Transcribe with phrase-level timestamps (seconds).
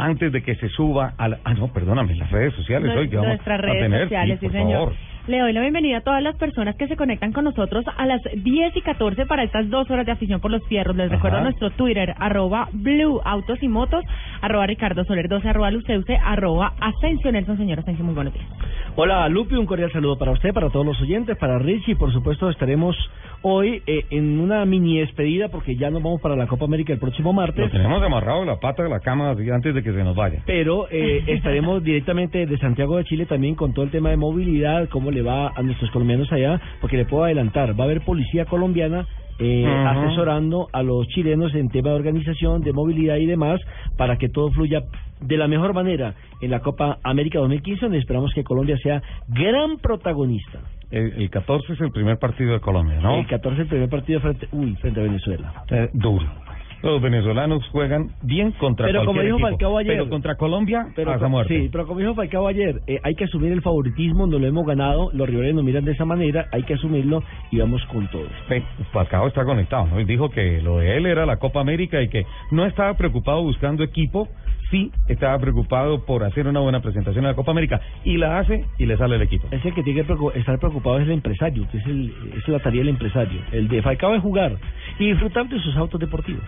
[0.00, 1.38] antes de que se suba a la...
[1.44, 4.02] Ah, no, perdóname, las redes sociales hoy que vamos Nuestras a redes tener.
[4.04, 4.78] sociales, sí, por señor.
[4.88, 4.94] favor.
[5.26, 8.20] Le doy la bienvenida a todas las personas que se conectan con nosotros a las
[8.34, 10.96] 10 y 14 para estas dos horas de afición por los fierros.
[10.96, 11.16] Les Ajá.
[11.16, 14.02] recuerdo nuestro Twitter, arroba Blue Autos y Motos,
[14.40, 17.58] arroba Ricardo Soler 12, arroba Luceuse, arroba Ascensión Nelson.
[17.58, 18.46] Señor Ascensión, muy buenos días.
[18.96, 22.48] Hola Lupi, un cordial saludo para usted, para todos los oyentes, para Richie, por supuesto
[22.50, 22.96] estaremos
[23.42, 26.98] hoy eh, en una mini despedida porque ya nos vamos para la Copa América el
[26.98, 27.70] próximo Lo martes.
[27.70, 30.42] tenemos amarrado la pata de la cama antes de que se nos vaya.
[30.46, 34.88] Pero eh, estaremos directamente de Santiago de Chile también con todo el tema de movilidad,
[34.88, 38.44] cómo le va a nuestros colombianos allá, porque le puedo adelantar, va a haber policía
[38.44, 39.06] colombiana
[39.38, 43.58] eh, asesorando a los chilenos en tema de organización, de movilidad y demás,
[43.96, 44.82] para que todo fluya
[45.20, 49.78] de la mejor manera en la Copa América 2015, donde esperamos que Colombia sea gran
[49.78, 50.60] protagonista.
[50.90, 53.16] El, el 14 es el primer partido de Colombia, ¿no?
[53.16, 55.64] El 14 el primer partido frente, uy, frente a Venezuela.
[55.70, 56.26] Eh, duro.
[56.82, 61.28] Los venezolanos juegan bien contra Pero como dijo Falcao ayer- pero contra Colombia Pero, hasta
[61.28, 61.60] muerte.
[61.62, 64.66] Sí, pero como dijo Falcao ayer, eh, hay que asumir el favoritismo, no lo hemos
[64.66, 68.26] ganado, los rivales nos miran de esa manera, hay que asumirlo y vamos con todo.
[68.92, 69.98] Falcao está conectado, ¿no?
[69.98, 73.42] Él dijo que lo de él era la Copa América y que no estaba preocupado
[73.42, 74.28] buscando equipo,
[74.70, 78.64] sí estaba preocupado por hacer una buena presentación en la Copa América y la hace
[78.78, 79.46] y le sale el equipo.
[79.50, 82.58] Es el que tiene que estar preocupado es el empresario, que es, el, es la
[82.60, 83.40] tarea del empresario.
[83.52, 84.56] El de Falcao es jugar
[84.98, 86.42] y disfrutar de sus autos deportivos.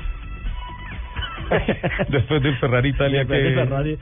[2.09, 3.49] Después del Ferrari Italia Después que...
[3.49, 3.99] de Ferrari,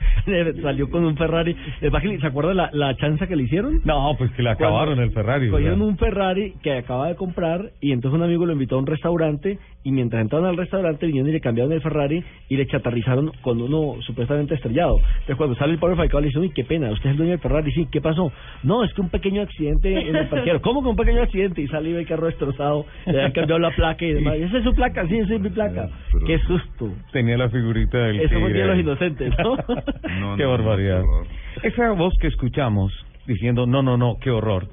[0.61, 1.55] salió con un Ferrari.
[1.79, 3.81] ¿Se acuerda la, la chanza que le hicieron?
[3.85, 5.49] No, pues que le acabaron Cuando el Ferrari.
[5.49, 5.87] Cogieron ¿verdad?
[5.91, 9.57] un Ferrari que acaba de comprar y entonces un amigo lo invitó a un restaurante
[9.83, 13.61] y mientras entraron al restaurante vinieron y le cambiaron el Ferrari y le chatarrizaron con
[13.61, 14.97] uno supuestamente estrellado.
[14.99, 17.31] Entonces cuando sale el pobre Falcao le dice, uy, qué pena, usted es el dueño
[17.31, 17.71] del Ferrari.
[17.71, 18.31] Sí, ¿qué pasó?
[18.63, 20.61] No, es que un pequeño accidente en el parqueadero.
[20.61, 21.61] ¿Cómo que un pequeño accidente?
[21.61, 24.35] Y sale el carro destrozado, le habían cambiado la placa y demás.
[24.35, 25.07] ¿Esa es su placa?
[25.07, 25.89] Sí, esa es mi placa.
[26.11, 26.93] Pero- Qué susto.
[27.11, 29.55] Tenía la figurita del Eso fue el Día de los inocentes, ¿no?
[30.19, 31.03] No, qué no, barbaridad.
[31.61, 31.67] qué.
[31.67, 32.91] Esa voz que escuchamos
[33.25, 34.67] diciendo no, no, no, qué horror,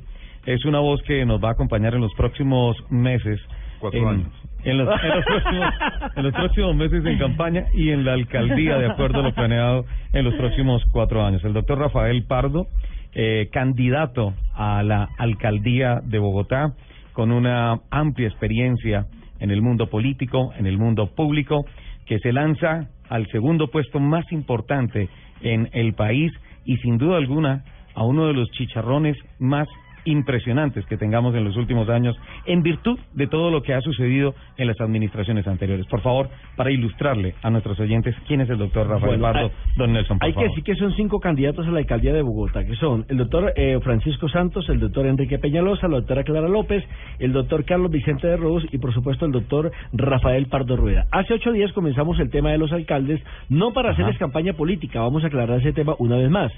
[0.46, 3.40] es una voz que nos va a acompañar en los próximos meses.
[3.78, 4.32] Cuatro en, años.
[4.64, 5.74] En los, en los próximos,
[6.16, 9.84] en los próximos meses en campaña y en la alcaldía, de acuerdo a lo planeado
[10.12, 11.44] en los próximos cuatro años.
[11.44, 12.66] El doctor Rafael Pardo,
[13.14, 16.72] eh, candidato a la alcaldía de Bogotá,
[17.12, 19.06] con una amplia experiencia
[19.40, 21.64] en el mundo político, en el mundo público,
[22.08, 25.08] que se lanza al segundo puesto más importante
[25.42, 26.32] en el país
[26.64, 27.64] y sin duda alguna
[27.94, 29.68] a uno de los chicharrones más
[30.08, 34.34] impresionantes que tengamos en los últimos años en virtud de todo lo que ha sucedido
[34.56, 35.86] en las administraciones anteriores.
[35.86, 39.76] Por favor, para ilustrarle a nuestros oyentes quién es el doctor Rafael Bueno, Pardo, hay-
[39.76, 42.64] don Nelson, por Hay que decir que son cinco candidatos a la alcaldía de Bogotá,
[42.64, 46.82] que son el doctor eh, Francisco Santos, el doctor Enrique Peñalosa, la doctora Clara López,
[47.18, 51.06] el doctor Carlos Vicente de Ruz y por supuesto el doctor Rafael Pardo Rueda.
[51.10, 53.94] Hace ocho días comenzamos el tema de los alcaldes, no para Ajá.
[54.02, 56.52] hacerles campaña política, vamos a aclarar ese tema una vez más.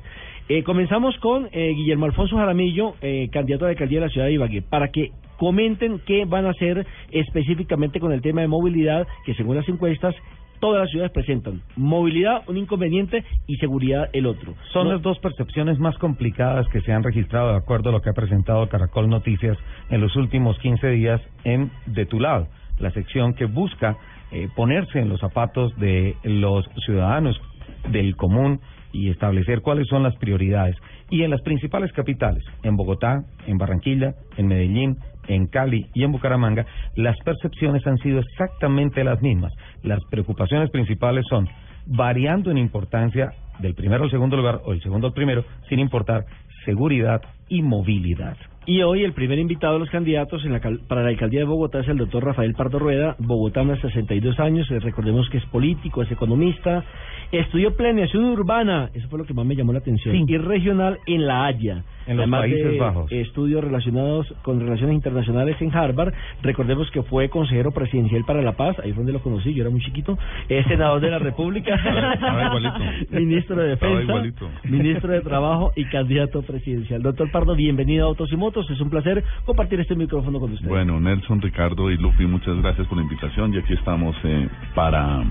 [0.53, 4.27] Eh, comenzamos con eh, Guillermo Alfonso Jaramillo, eh, candidato a la alcaldía de la ciudad
[4.27, 9.07] de Ibagué, para que comenten qué van a hacer específicamente con el tema de movilidad,
[9.25, 10.13] que según las encuestas
[10.59, 11.63] todas las ciudades presentan.
[11.77, 14.55] Movilidad, un inconveniente, y seguridad, el otro.
[14.73, 18.03] Son No- las dos percepciones más complicadas que se han registrado de acuerdo a lo
[18.03, 19.57] que ha presentado Caracol Noticias
[19.89, 22.49] en los últimos 15 días en De tu lado,
[22.81, 23.97] la sección que busca
[24.33, 27.41] eh, ponerse en los zapatos de los ciudadanos
[27.89, 28.61] del común
[28.93, 30.77] y establecer cuáles son las prioridades.
[31.11, 34.97] Y en las principales capitales, en Bogotá, en Barranquilla, en Medellín,
[35.29, 39.53] en Cali y en Bucaramanga, las percepciones han sido exactamente las mismas.
[39.83, 41.49] Las preocupaciones principales son
[41.87, 46.25] variando en importancia del primero al segundo lugar o el segundo al primero, sin importar
[46.65, 48.37] seguridad y movilidad.
[48.71, 51.45] Y hoy el primer invitado de los candidatos en la cal- para la alcaldía de
[51.45, 55.45] Bogotá es el doctor Rafael Pardo Rueda, bogotano de 62 años, eh, recordemos que es
[55.47, 56.85] político, es economista,
[57.33, 60.25] estudió planeación urbana, eso fue lo que más me llamó la atención, Sí.
[60.29, 61.83] y regional en La Haya.
[62.07, 63.13] En los Además Países de Bajos.
[63.13, 68.77] Estudios relacionados con relaciones internacionales en Harvard, recordemos que fue consejero presidencial para la paz,
[68.81, 70.17] ahí fue donde lo conocí, yo era muy chiquito,
[70.49, 71.77] es senador de la República,
[73.11, 74.23] ministro de Defensa,
[74.65, 77.03] ministro de Trabajo y candidato presidencial.
[77.03, 78.60] Doctor Pardo, bienvenido a Autos y Motos.
[78.69, 80.69] Es un placer compartir este micrófono con usted.
[80.69, 85.23] Bueno, Nelson, Ricardo y Lupi, muchas gracias por la invitación y aquí estamos eh, para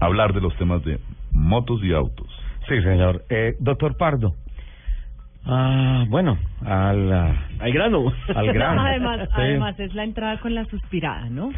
[0.00, 1.00] hablar de los temas de
[1.32, 2.26] motos y autos.
[2.68, 3.24] Sí, señor.
[3.30, 4.34] Eh, doctor Pardo.
[5.48, 8.12] Ah, bueno, al, ah, Al grano.
[8.34, 8.80] al grano.
[8.84, 9.34] además, Sí.
[9.34, 11.50] además es la entrada con la suspirada, ¿no?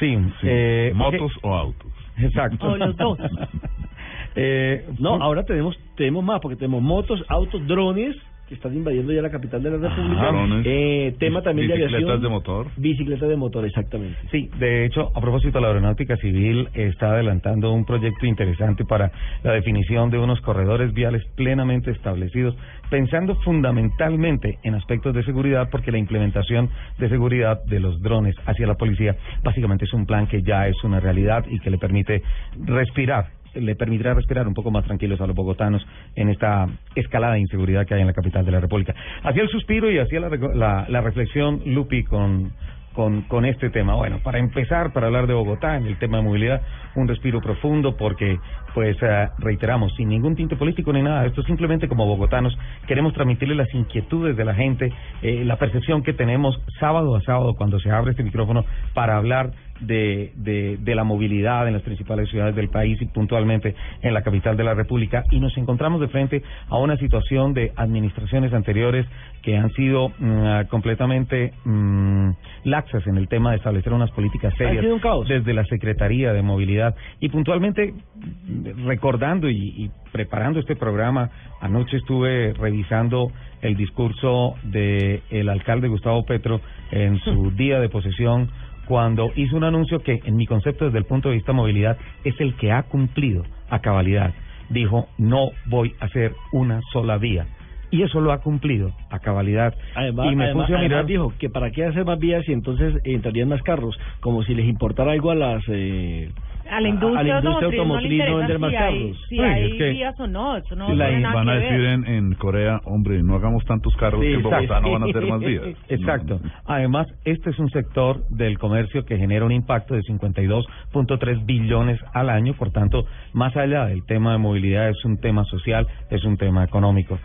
[0.00, 0.46] Sí, Sí.
[0.48, 1.92] eh, ¿Motos o autos?
[2.18, 2.66] Exacto.
[2.72, 3.18] O los dos.
[4.34, 8.16] eh, No, ahora tenemos tenemos más, porque tenemos motos, autos, drones
[8.48, 10.30] que están invadiendo ya la capital de la República.
[10.30, 12.22] drones, eh, tema también de bicicletas aviación.
[12.22, 12.66] de motor.
[12.76, 14.18] Bicicletas de motor, exactamente.
[14.30, 19.10] Sí, de hecho, a propósito, la Aeronáutica Civil está adelantando un proyecto interesante para
[19.42, 22.56] la definición de unos corredores viales plenamente establecidos,
[22.88, 28.66] pensando fundamentalmente en aspectos de seguridad, porque la implementación de seguridad de los drones hacia
[28.66, 32.22] la policía básicamente es un plan que ya es una realidad y que le permite
[32.64, 37.40] respirar le permitirá respirar un poco más tranquilos a los bogotanos en esta escalada de
[37.40, 38.94] inseguridad que hay en la capital de la República.
[39.22, 42.52] Hacía el suspiro y hacía la, reflexión, Lupi, con,
[42.92, 43.94] con, con este tema.
[43.94, 46.62] Bueno, para empezar, para hablar de Bogotá, en el tema de movilidad,
[46.96, 48.38] un respiro profundo porque,
[48.74, 52.56] pues, eh, reiteramos, sin ningún tinte político ni nada, esto simplemente como bogotanos
[52.86, 54.92] queremos transmitirle las inquietudes de la gente,
[55.22, 58.64] eh, la percepción que tenemos sábado a sábado cuando se abre este micrófono
[58.94, 59.50] para hablar
[59.80, 64.22] de, de, de la movilidad en las principales ciudades del país y puntualmente en la
[64.22, 69.06] capital de la República y nos encontramos de frente a una situación de administraciones anteriores
[69.42, 72.30] que han sido mm, completamente mm,
[72.64, 75.28] laxas en el tema de establecer unas políticas serias sido un caos.
[75.28, 81.30] desde la Secretaría de Movilidad y puntualmente mm, recordando y, y preparando este programa
[81.60, 83.30] anoche estuve revisando
[83.62, 88.50] el discurso de el alcalde Gustavo Petro en su día de posesión
[88.86, 91.98] cuando hizo un anuncio que en mi concepto desde el punto de vista de movilidad
[92.24, 94.32] es el que ha cumplido a cabalidad.
[94.70, 97.46] Dijo, no voy a hacer una sola vía.
[97.90, 99.74] Y eso lo ha cumplido a cabalidad.
[99.94, 101.06] Además, y me además- puse a mirar...
[101.06, 104.66] dijo que para qué hacer más vías y entonces entrarían más carros, como si les
[104.66, 106.30] importara algo a las eh,
[106.70, 109.26] A la industria, a la industria automotriz, no vender más carros.
[109.28, 111.80] si Ay, hay, si vías o no, eso no La- tiene nada van a decir
[111.84, 115.06] en, en Corea, hombre, no hagamos tantos carros Sí, que en Bogotá no van a
[115.06, 115.62] hacer más vías.
[115.88, 116.40] Exacto.
[116.66, 122.30] Además, este es un sector del comercio que genera un impacto de 52.3 billones al
[122.30, 126.36] año, por tanto, más allá del tema de movilidad, es un tema social, es un
[126.36, 127.18] tema económico.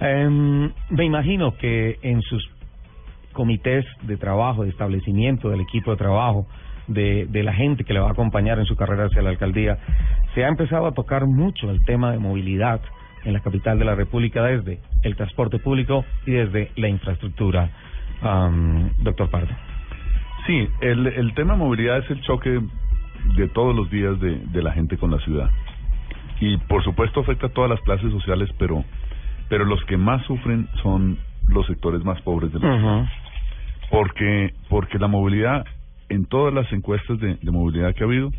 [0.00, 2.42] Em, me imagino que en sus
[3.32, 6.46] comités de trabajo, de establecimiento del equipo de trabajo,
[6.90, 9.78] de, de la gente que le va a acompañar en su carrera hacia la alcaldía,
[10.34, 12.80] se ha empezado a tocar mucho el tema de movilidad
[13.24, 17.70] en la capital de la República desde el transporte público y desde la infraestructura.
[18.98, 19.54] Doctor Pardo.
[20.46, 22.60] Sí, el, el tema movilidad es el choque
[23.36, 25.50] de todos los días de, de la gente con la ciudad.
[26.40, 28.84] Y por supuesto afecta a todas las clases sociales, pero,
[29.48, 33.08] pero los que más sufren son los sectores más pobres de la ciudad.
[33.90, 35.64] Porque, porque la movilidad,
[36.10, 38.30] en todas las encuestas de, de movilidad que ha habido,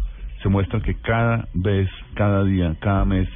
[0.43, 3.27] se muestra que cada vez, cada día, cada mes,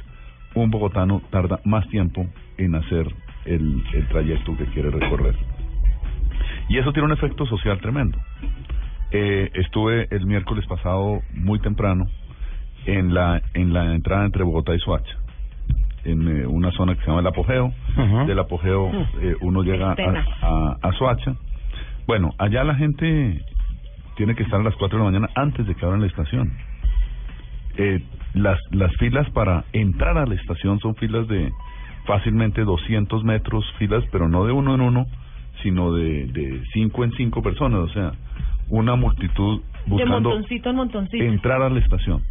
[0.54, 3.06] un bogotano tarda más tiempo en hacer
[3.44, 5.34] el, el trayecto que quiere recorrer.
[6.68, 8.18] Y eso tiene un efecto social tremendo.
[9.10, 12.06] Eh, estuve el miércoles pasado muy temprano
[12.86, 15.16] en la en la entrada entre Bogotá y Soacha,
[16.04, 17.72] en eh, una zona que se llama el Apogeo.
[18.26, 18.90] Del Apogeo
[19.20, 19.96] eh, uno llega a,
[20.42, 21.36] a, a Soacha.
[22.06, 23.44] Bueno, allá la gente
[24.16, 26.52] tiene que estar a las 4 de la mañana antes de que abran la estación.
[27.76, 28.02] Eh,
[28.34, 31.52] las, las filas para entrar a la estación son filas de
[32.06, 35.06] fácilmente 200 metros, filas, pero no de uno en uno,
[35.62, 38.12] sino de, de cinco en cinco personas, o sea,
[38.68, 41.24] una multitud De buscando montoncito en montoncito.
[41.24, 42.22] entrar a la estación.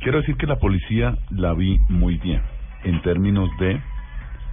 [0.00, 2.42] Quiero decir que la policía la vi muy bien
[2.84, 3.80] en términos de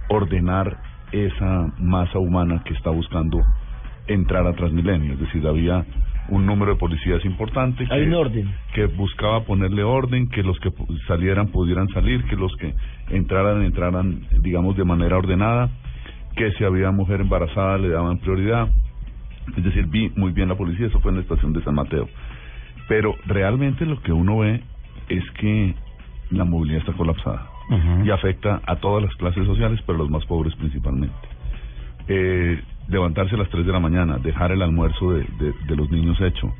[0.08, 0.78] ordenar
[1.12, 3.40] esa masa humana que está buscando
[4.06, 5.84] entrar a Transmilenio, es decir, había
[6.28, 8.50] un número de policías importante que, Hay un orden.
[8.74, 10.70] que buscaba ponerle orden, que los que
[11.06, 12.74] salieran pudieran salir, que los que
[13.10, 15.70] entraran entraran, digamos, de manera ordenada,
[16.36, 18.68] que si había mujer embarazada le daban prioridad.
[19.56, 22.08] Es decir, vi muy bien la policía, eso fue en la estación de San Mateo.
[22.88, 24.60] Pero realmente lo que uno ve
[25.08, 25.74] es que
[26.30, 27.48] la movilidad está colapsada
[28.04, 31.14] y afecta a todas las clases sociales, pero a los más pobres principalmente.
[32.08, 35.90] Eh, levantarse a las 3 de la mañana, dejar el almuerzo de, de, de los
[35.90, 36.52] niños hecho,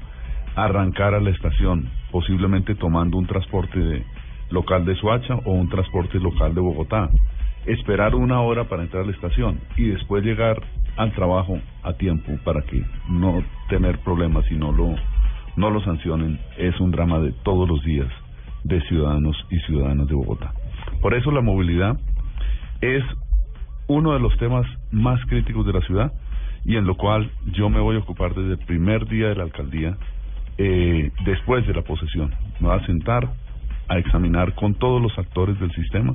[0.55, 4.05] arrancar a la estación, posiblemente tomando un transporte de,
[4.53, 7.09] local de Suacha o un transporte local de Bogotá,
[7.67, 10.63] esperar una hora para entrar a la estación y después llegar
[10.97, 14.95] al trabajo a tiempo para que no tener problemas y no lo,
[15.57, 18.09] no lo sancionen, es un drama de todos los días
[18.65, 20.53] de ciudadanos y ciudadanas de Bogotá.
[21.01, 21.99] Por eso la movilidad
[22.81, 23.03] es
[23.93, 26.13] uno de los temas más críticos de la ciudad
[26.65, 29.43] y en lo cual yo me voy a ocupar desde el primer día de la
[29.45, 29.97] alcaldía,
[30.59, 32.33] eh, después de la posesión.
[32.61, 33.29] Me voy a sentar
[33.89, 36.15] a examinar con todos los actores del sistema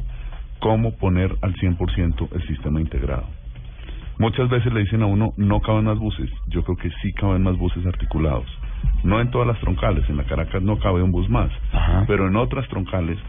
[0.59, 3.25] cómo poner al 100% el sistema integrado.
[4.17, 6.31] Muchas veces le dicen a uno, no caben más buses.
[6.47, 8.47] Yo creo que sí caben más buses articulados.
[9.03, 12.05] No en todas las troncales, en la Caracas no cabe un bus más, Ajá.
[12.07, 13.19] pero en otras troncales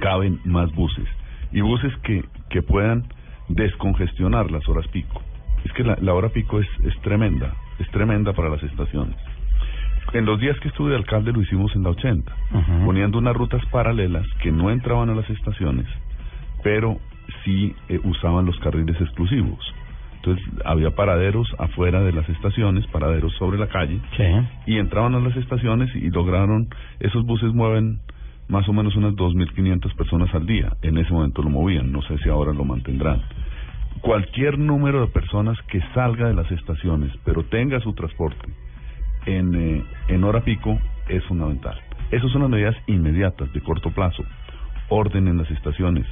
[0.00, 1.06] caben más buses.
[1.52, 3.04] Y buses que, que puedan
[3.48, 5.22] descongestionar las horas pico.
[5.64, 9.16] Es que la, la hora pico es, es tremenda, es tremenda para las estaciones.
[10.12, 12.84] En los días que estuve de alcalde lo hicimos en la 80, Ujú.
[12.86, 15.86] poniendo unas rutas paralelas que no entraban a las estaciones,
[16.62, 16.98] pero
[17.44, 19.58] sí eh, usaban los carriles exclusivos.
[20.16, 24.72] Entonces había paraderos afuera de las estaciones, paraderos sobre la calle, Sí.
[24.72, 26.68] y entraban a las estaciones y lograron,
[27.00, 28.00] esos buses mueven
[28.48, 30.76] más o menos unas 2.500 personas al día.
[30.82, 33.22] En ese momento lo movían, no sé si ahora lo mantendrán.
[34.00, 38.46] Cualquier número de personas que salga de las estaciones, pero tenga su transporte
[39.26, 41.78] en, eh, en hora pico, es fundamental.
[42.10, 44.22] Esas son las medidas inmediatas, de corto plazo.
[44.88, 46.06] Orden en las estaciones.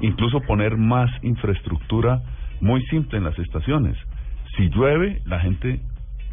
[0.00, 2.20] Incluso poner más infraestructura
[2.60, 3.96] muy simple en las estaciones.
[4.56, 5.80] Si llueve, la gente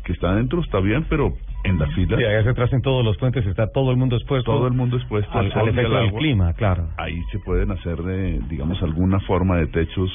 [0.04, 1.34] que está adentro está bien, pero
[1.64, 4.52] en las filas Sí, hacia atrás en todos los puentes está todo el mundo expuesto
[4.52, 6.20] todo el mundo expuesto al, al, sol al y efecto del agua.
[6.20, 6.88] clima, claro.
[6.98, 10.10] Ahí se pueden hacer, de, digamos, alguna forma de techos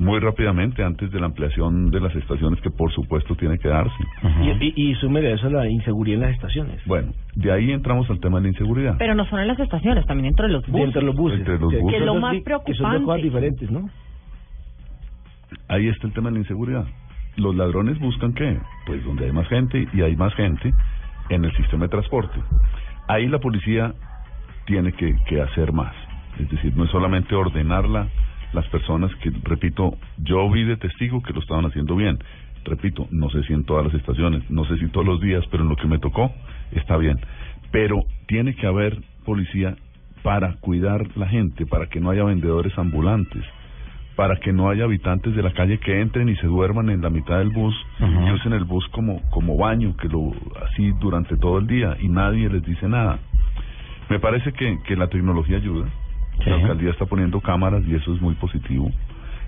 [0.00, 3.92] muy rápidamente antes de la ampliación de las estaciones que por supuesto tiene que darse.
[4.42, 6.80] Y, y, y súmele a eso la inseguridad en las estaciones.
[6.86, 8.94] Bueno, de ahí entramos al tema de la inseguridad.
[8.98, 10.86] Pero no son en las estaciones, también dentro de los buses.
[10.86, 11.38] Entre los buses.
[11.40, 11.90] Entre los Que- buses.
[11.96, 13.04] Que es lo más di- Que son dos preocupante.
[13.06, 13.90] cosas diferentes, ¿no?
[15.68, 16.84] Ahí está el tema de la inseguridad.
[17.38, 18.58] Los ladrones buscan qué?
[18.84, 20.74] Pues donde hay más gente y hay más gente
[21.30, 22.40] en el sistema de transporte.
[23.06, 23.94] Ahí la policía
[24.66, 25.94] tiene que, hacer más.
[26.40, 28.08] Es decir, no es solamente ordenarla
[28.52, 32.18] las personas que, repito, yo vi de testigo que lo estaban haciendo bien.
[32.64, 35.62] Repito, no sé si en todas las estaciones, no sé si todos los días, pero
[35.62, 36.32] en lo que me tocó
[36.72, 37.20] está bien.
[37.70, 39.76] Pero tiene que haber policía
[40.24, 43.44] para cuidar la gente, para que no haya vendedores ambulantes,
[44.18, 47.08] para que no haya habitantes de la calle que entren y se duerman en la
[47.08, 48.26] mitad del bus Ujú.
[48.26, 50.32] y usen el bus como, como baño, que lo
[50.66, 53.20] así durante todo el día y nadie les dice nada.
[54.10, 55.86] Me parece que, que la tecnología ayuda.
[56.42, 56.50] Sí.
[56.50, 58.90] La alcaldía está poniendo cámaras y eso es muy positivo.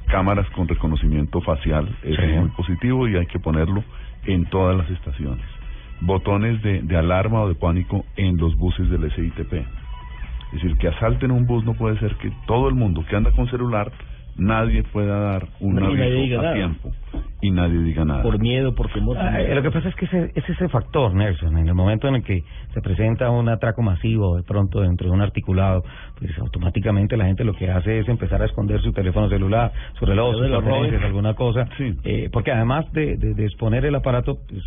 [0.06, 2.28] Cámaras con reconocimiento facial, eso Sí.
[2.28, 3.82] es muy positivo y hay que ponerlo
[4.26, 5.44] en todas las estaciones.
[6.00, 9.52] Botones de, de alarma o de pánico en los buses del SITP.
[9.52, 13.32] Es decir, que asalten un bus no puede ser que todo el mundo que anda
[13.32, 13.90] con celular,
[14.40, 16.54] nadie pueda dar un diga aviso a nada.
[16.54, 16.90] tiempo
[17.42, 18.22] y nadie diga nada.
[18.22, 19.16] Por miedo, por temor.
[19.18, 21.56] Ah, eh, lo que pasa es que ese, es ese factor, Nelson.
[21.58, 22.42] En el momento en el que
[22.74, 25.84] se presenta un atraco masivo de pronto dentro de un articulado,
[26.18, 30.06] pues automáticamente la gente lo que hace es empezar a esconder su teléfono celular, su
[30.06, 31.66] reloj, Lo sus alguna cosa.
[31.76, 31.94] Sí.
[32.04, 34.62] Eh, porque además de, de, de exponer el aparato, pues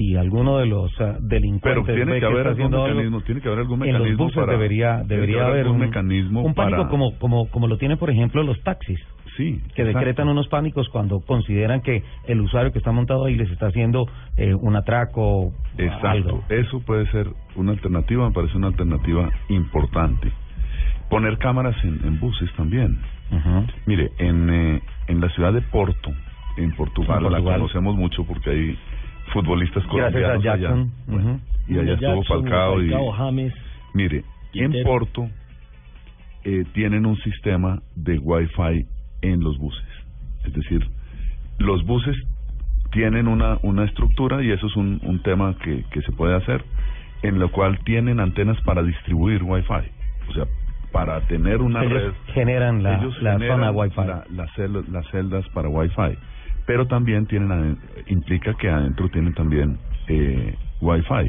[0.00, 3.40] si alguno de los Pero delincuentes tiene ve que haber está algún algo, mecanismo, tiene
[3.42, 5.80] que haber algún en los mecanismo buses para debería tiene que debería haber algún un
[5.80, 8.98] mecanismo un pánico para- como como como lo tienen por ejemplo los taxis
[9.36, 9.98] sí, que exacto.
[9.98, 14.08] decretan unos pánicos cuando consideran que el usuario que está montado ahí les está haciendo
[14.38, 16.44] eh, un atraco Exacto, algo.
[16.48, 20.32] eso puede ser una alternativa, me parece una alternativa importante.
[21.08, 22.98] Poner cámaras en, en buses también.
[23.86, 26.10] Mire, en, eh, en la ciudad de Porto,
[26.56, 27.44] en Portugal, En Portugal.
[27.44, 28.78] la conocemos mucho porque hay
[29.32, 31.28] futbolistas Gracias a colombianos allá.
[31.68, 32.90] Y allá estuvo Jackson, Falcao y...
[32.90, 33.54] Falcao, James.
[33.94, 34.82] Mire, en.
[34.84, 35.28] Porto
[36.44, 38.86] eh, tienen un sistema de Wi-Fi
[39.22, 39.84] en los buses.
[40.44, 40.86] Es decir,
[41.58, 42.16] los buses
[42.92, 46.64] tienen una, una estructura y eso es un, un tema que, que se puede hacer,
[47.22, 49.90] en lo cual tienen antenas para distribuir Wi-Fi.
[50.28, 50.44] O sea,
[50.92, 52.12] para tener una Ellos red.
[52.34, 54.00] generan la, ellos la generan zona Wi-Fi.
[54.06, 56.16] la- las, cel- las celdas para Wi-Fi.
[56.70, 61.28] Pero también tienen implica que adentro tienen también eh, Wi-Fi.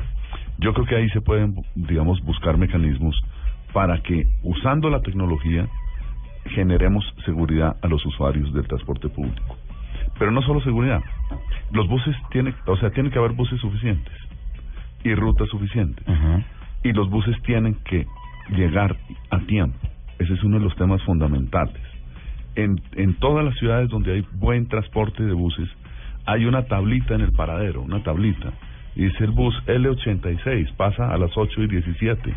[0.59, 3.19] Yo creo que ahí se pueden, digamos, buscar mecanismos
[3.73, 5.67] para que, usando la tecnología,
[6.45, 9.57] generemos seguridad a los usuarios del transporte público.
[10.19, 11.01] Pero no solo seguridad.
[11.71, 14.13] Los buses tienen, o sea, tiene que haber buses suficientes
[15.03, 16.05] y rutas suficientes
[16.83, 18.05] y los buses tienen que
[18.55, 18.95] llegar
[19.31, 19.79] a tiempo.
[20.19, 21.90] Ese es uno de los temas fundamentales.
[22.55, 25.69] En, en todas las ciudades donde hay buen transporte de buses,
[26.25, 28.51] hay una tablita en el paradero, una tablita.
[28.95, 32.33] Y dice el bus L86, pasa a las 8 y 17,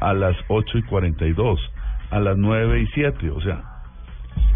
[0.00, 1.60] a las 8 y 42,
[2.10, 3.62] a las 9 y 7, o sea,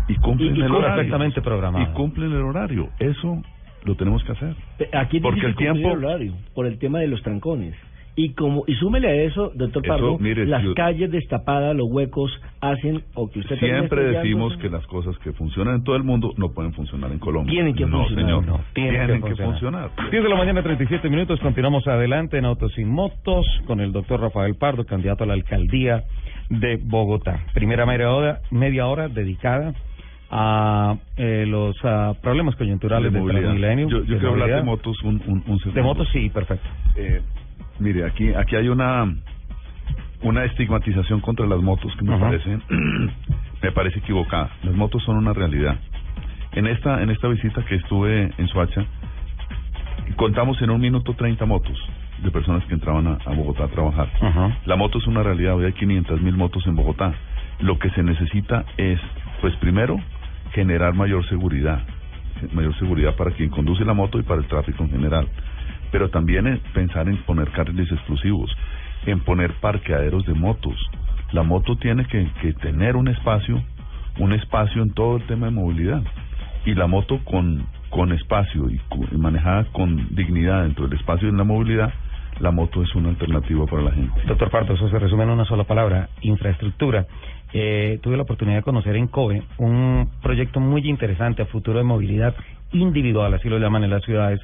[0.08, 0.94] y cumplen Y- y el horario.
[0.94, 1.90] perfectamente programado.
[1.90, 2.88] Y cumplen el horario.
[3.00, 3.42] Eso
[3.84, 4.54] lo tenemos que hacer.
[4.92, 7.74] Aquí Porque el tiempo- el horario por el tema de los trancones.
[8.16, 12.30] Y como y súmele a eso, doctor Eso, Pardo, mire, las calles destapadas, los huecos
[12.60, 16.32] hacen o que usted Siempre decimos que las cosas que funcionan en todo el mundo
[16.36, 17.52] no pueden funcionar en Colombia.
[17.52, 18.24] Tienen que no, funcionar.
[18.24, 18.46] señor.
[18.46, 19.90] No, tienen, que, funcionar.
[20.10, 21.40] 10 de la mañana, 37 minutos.
[21.40, 26.04] Continuamos adelante en Autos y Motos con el doctor Rafael Pardo, candidato a la alcaldía
[26.48, 27.44] de Bogotá.
[27.54, 29.72] Primera media hora, media hora dedicada
[30.30, 33.28] a eh, los ah, problemas coyunturales De del.
[33.28, 33.88] Transmilenio.
[33.88, 35.72] Yo, yo de quiero hablar de motos un, un, un segundo.
[35.72, 36.68] De motos, sí, perfecto.
[36.96, 37.20] Eh,
[37.78, 39.12] mire, aquí aquí hay una
[40.22, 42.26] una estigmatización contra las motos que me Ajá.
[42.26, 42.58] parece
[43.62, 44.50] me parece equivocada.
[44.62, 45.76] Las motos son una realidad.
[46.52, 48.84] En esta, en esta visita que estuve en Suacha,
[50.16, 51.78] contamos en un minuto 30 motos
[52.22, 54.10] de personas que entraban a, a Bogotá a trabajar.
[54.20, 54.58] Ajá.
[54.64, 57.14] La moto es una realidad, hoy hay 500 mil motos en Bogotá.
[57.60, 58.98] Lo que se necesita es,
[59.40, 59.96] pues primero,
[60.52, 61.82] generar mayor seguridad,
[62.52, 65.28] mayor seguridad para quien conduce la moto y para el tráfico en general.
[65.90, 68.54] Pero también es pensar en poner carriles exclusivos,
[69.06, 70.76] en poner parqueaderos de motos.
[71.32, 73.62] La moto tiene que, que tener un espacio,
[74.18, 76.02] un espacio en todo el tema de movilidad.
[76.64, 78.80] Y la moto con, con espacio y,
[79.12, 81.92] y manejada con dignidad dentro del espacio y en la movilidad,
[82.40, 84.20] la moto es una alternativa para la gente.
[84.26, 87.06] Doctor Parto, eso se resume en una sola palabra, infraestructura.
[87.52, 91.84] Eh, tuve la oportunidad de conocer en COVE un proyecto muy interesante a futuro de
[91.84, 92.34] movilidad
[92.72, 94.40] individual, así lo llaman en las ciudades,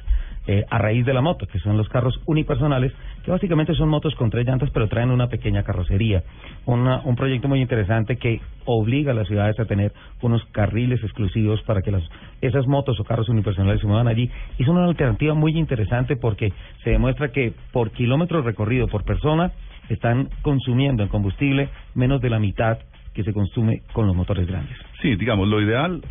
[0.47, 4.15] eh, a raíz de la moto, que son los carros unipersonales, que básicamente son motos
[4.15, 6.23] con tres llantas, pero traen una pequeña carrocería.
[6.65, 11.61] Una- un proyecto muy interesante que obliga a las ciudades a tener unos carriles exclusivos
[11.63, 12.03] para que las,
[12.41, 14.29] esas motos o carros unipersonales se muevan allí.
[14.57, 19.51] Y es una alternativa muy interesante porque se demuestra que por kilómetro recorrido por persona
[19.89, 22.77] están consumiendo en combustible menos de la mitad
[23.13, 24.77] que se consume con los motores grandes.
[25.01, 26.01] Sí, digamos, lo ideal,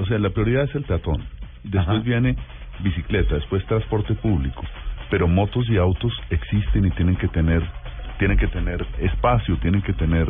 [0.00, 1.22] o sea, la prioridad es el peatón.
[1.62, 1.98] Después Ajá.
[2.04, 2.36] viene
[2.80, 4.62] bicicleta, después transporte público.
[5.10, 7.62] Pero motos y autos existen y tienen que tener,
[8.18, 10.26] tienen que tener espacio, tienen que tener,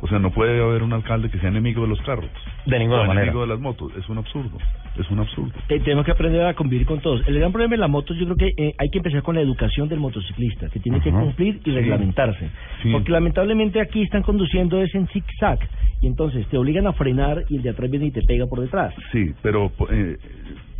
[0.00, 2.30] o sea, no puede haber un alcalde que sea enemigo de los carros.
[2.66, 3.22] De ninguna o manera.
[3.26, 3.92] enemigo de las motos.
[3.98, 4.58] Es un absurdo,
[4.98, 5.52] es un absurdo.
[5.68, 7.22] Te- tenemos que aprender a convivir con todos.
[7.26, 9.40] El gran problema de la moto, yo creo que eh, hay que empezar con la
[9.40, 11.70] educación del motociclista, que tiene que cumplir y Sí.
[11.72, 12.50] reglamentarse.
[12.82, 12.90] Sí.
[12.92, 15.58] Porque lamentablemente aquí están conduciendo es en zig-zag,
[16.02, 18.60] y entonces te obligan a frenar y el de atrás viene y te pega por
[18.60, 18.94] detrás.
[19.12, 20.16] Sí, pero eh,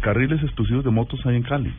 [0.01, 1.73] carriles exclusivos de motos hay en Cali.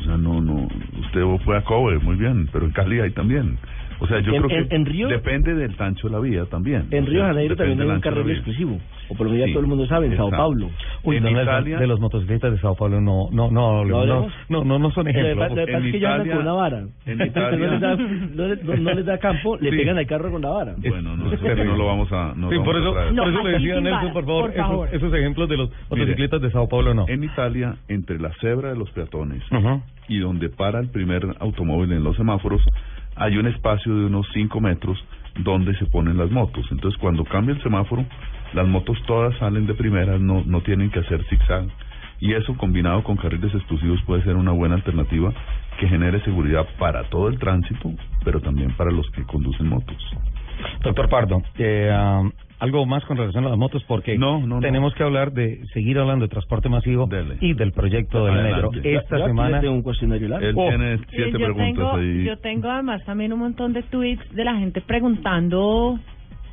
[0.00, 0.68] O sea, no, no,
[1.00, 3.58] usted fue a Kobe, muy bien, pero en Cali hay también.
[4.00, 6.44] O sea, yo En- creo en- que en Río- depende del ancho de la vía
[6.46, 6.86] también.
[6.90, 8.78] En Río de Janeiro también hay un carril exclusivo,
[9.08, 10.36] o por lo menos Sí, todo el mundo sabe, en Sao está.
[10.36, 10.70] Paulo.
[11.02, 14.28] Uy, En no, Italia- de los motociclistas de Sao Paulo no, no, no, ¿No no,
[14.48, 15.36] no, no, no son ejemplos.
[15.36, 16.84] lo que pasa En es que Italia- con una vara.
[17.06, 19.76] en Italia- no, les da, no, les- no- les da campo, le Sí.
[19.76, 20.74] pegan al carro con la vara.
[20.78, 22.34] Bueno, no, eso no lo vamos a...
[22.36, 23.12] No Sí, lo por vamos eso, a traer.
[23.14, 24.88] No, por eso le decía Nelson, por favor, por favor.
[24.88, 27.04] Esos, esos ejemplos de los motociclistas de Sao Paulo no.
[27.08, 29.42] En Italia, entre la cebra de los peatones
[30.08, 32.62] y donde para el primer automóvil en los semáforos,
[33.18, 34.98] hay un espacio de unos 5 metros
[35.38, 36.66] donde se ponen las motos.
[36.70, 38.04] Entonces, cuando cambia el semáforo,
[38.54, 41.66] las motos todas salen de primera, no, no tienen que hacer zigzag.
[42.20, 45.32] Y eso combinado con carriles exclusivos puede ser una buena alternativa
[45.78, 47.92] que genere seguridad para todo el tránsito,
[48.24, 49.96] pero también para los que conducen motos.
[50.82, 51.92] Doctor Pardo, eh,
[52.60, 54.60] algo más con relación a las motos porque No, no, no.
[54.60, 57.36] tenemos que hablar de seguir hablando de transporte masivo Dele.
[57.40, 58.36] y del proyecto del.
[58.82, 60.46] Ya- Esta semana un cuestionario largo.
[60.48, 60.68] Él Oh.
[60.68, 62.24] tiene siete yo preguntas tengo, ahí.
[62.24, 65.98] yo tengo además también un montón de tweets de la gente preguntando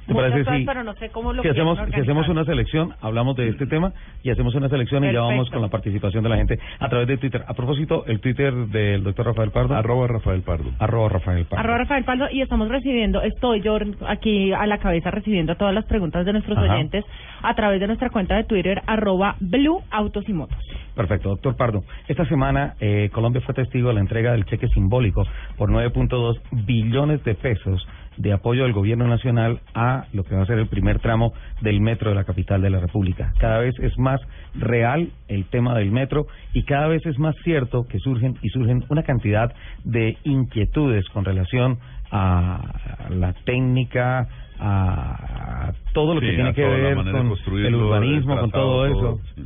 [0.06, 2.46] ¿Te muchas parece cosas, si, pero no sé cómo lo si hacemos, si hacemos una
[2.46, 3.92] selección, hablamos de este tema
[4.24, 5.54] y hacemos una selección y ya vamos Perfecto.
[5.54, 7.44] con la participación de la gente a través de Twitter.
[7.48, 9.76] A propósito, el Twitter del doctor Rafael Pardo.
[9.76, 10.72] Arroba Rafael Pardo.
[10.80, 11.60] Arroba Rafael Pardo.
[11.60, 15.86] Arroba Rafael Paldo y estamos recibiendo, estoy yo aquí a la cabeza recibiendo todas las
[15.86, 16.74] preguntas de nuestros Ajá.
[16.74, 17.04] oyentes
[17.42, 20.58] a través de nuestra cuenta de Twitter arroba Blue Autos y Motos.
[20.96, 21.84] Perfecto, doctor Pardo.
[22.08, 25.24] Esta semana eh, Colombia fue testigo de la entrega del cheque simbólico
[25.58, 27.86] por 9.2 billones de pesos
[28.18, 31.82] de apoyo del gobierno nacional a lo que va a ser el primer tramo del
[31.82, 33.34] metro de la capital de la República.
[33.40, 34.20] Cada vez es más
[34.56, 38.84] real el tema del metro y cada vez es más cierto que surgen y surgen
[38.90, 41.80] una cantidad de inquietudes con relación
[42.12, 44.28] a la técnica,
[44.60, 49.20] a todo lo que tiene que ver con el el urbanismo, con todo eso.
[49.36, 49.46] sí.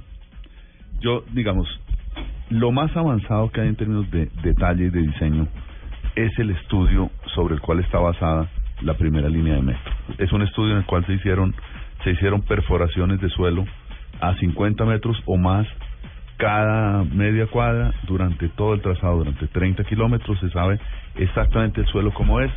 [1.02, 1.68] Yo, digamos,
[2.50, 5.48] lo más avanzado que hay en términos de detalle y de diseño
[6.16, 8.50] es el estudio sobre el cual está basada
[8.82, 9.94] la primera línea de metro.
[10.18, 11.56] Es un estudio en el cual se hicieron
[12.04, 13.66] se hicieron perforaciones de suelo
[14.22, 15.68] a 50 metros o más
[16.38, 20.80] cada media cuadra durante todo el trazado, durante 30 kilómetros, se sabe
[21.16, 22.52] exactamente el suelo como es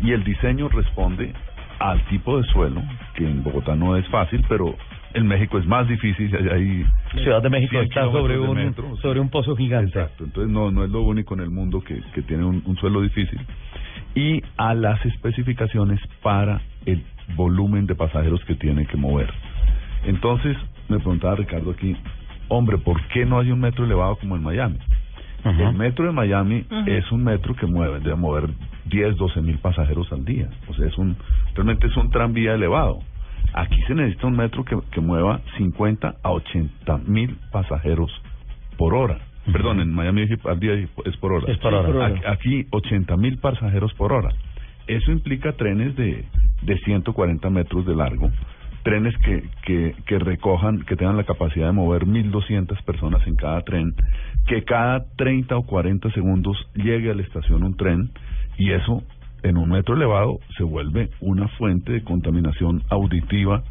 [0.00, 1.34] y el diseño responde
[1.78, 2.82] al tipo de suelo,
[3.14, 4.74] que en Bogotá no es fácil, pero
[5.12, 6.86] en México es más difícil, allá hay
[7.22, 9.88] Ciudad de México 100 está sobre un metro, sobre un pozo gigante.
[9.88, 12.76] Exacto, entonces no, no es lo único en el mundo que, que tiene un, un
[12.76, 13.38] suelo difícil.
[14.16, 17.04] Y a las especificaciones para el
[17.36, 19.32] volumen de pasajeros que tiene que mover.
[20.04, 20.56] Entonces,
[20.88, 21.96] me preguntaba Ricardo aquí,
[22.48, 24.78] hombre, ¿por qué no hay un metro elevado como en Miami?
[25.44, 28.48] El metro de Miami es un metro que mueve, debe mover
[28.86, 30.48] 10, 12 mil pasajeros al día.
[30.66, 31.16] O sea, es un,
[31.54, 32.98] realmente es un tranvía elevado.
[33.54, 38.10] Aquí se necesita un metro que, que mueva 50 a 80 mil pasajeros
[38.76, 39.18] por hora.
[39.52, 41.52] Perdón, en Miami al día es por hora.
[41.52, 42.12] Es por hora.
[42.26, 44.30] aquí 80 mil pasajeros por hora.
[44.86, 46.24] Eso implica trenes de,
[46.62, 48.30] de 140 metros de largo,
[48.82, 53.62] trenes que, que, que recojan, que tengan la capacidad de mover 1.200 personas en cada
[53.62, 53.94] tren,
[54.46, 58.10] que cada 30 o 40 segundos llegue a la estación un tren
[58.58, 59.02] y eso
[59.42, 63.62] en un metro elevado se vuelve una fuente de contaminación auditiva,